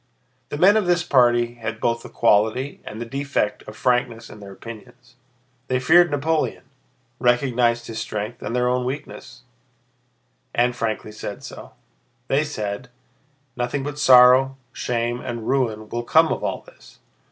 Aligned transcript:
The 0.49 0.57
men 0.57 0.77
of 0.77 0.87
this 0.87 1.03
party 1.03 1.53
had 1.61 1.79
both 1.79 2.01
the 2.01 2.09
quality 2.09 2.81
and 2.85 2.99
the 2.99 3.05
defect 3.05 3.61
of 3.67 3.77
frankness 3.77 4.31
in 4.31 4.39
their 4.39 4.51
opinions. 4.51 5.13
They 5.67 5.79
feared 5.79 6.09
Napoleon, 6.09 6.63
recognized 7.19 7.85
his 7.85 7.99
strength 7.99 8.41
and 8.41 8.55
their 8.55 8.67
own 8.67 8.83
weakness, 8.83 9.43
and 10.55 10.75
frankly 10.75 11.11
said 11.11 11.43
so. 11.43 11.73
They 12.29 12.43
said: 12.43 12.89
"Nothing 13.55 13.83
but 13.83 13.99
sorrow, 13.99 14.57
shame, 14.73 15.21
and 15.21 15.47
ruin 15.47 15.87
will 15.87 16.01
come 16.01 16.29
of 16.33 16.43
all 16.43 16.61
this! 16.61 16.97